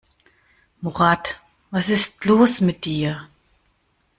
[0.81, 1.35] Murat,
[1.69, 3.27] was ist los mit dir?